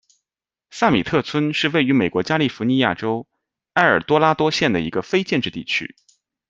[0.71, 3.27] 萨米特村是位于美国加利福尼亚州
[3.73, 5.95] 埃尔多拉多县的一个非建制地区。